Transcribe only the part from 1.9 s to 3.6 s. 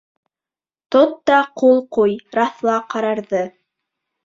ҡуй, раҫла ҡарарҙы.